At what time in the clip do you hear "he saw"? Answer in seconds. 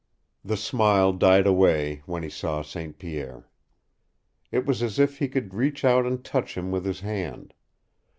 2.23-2.63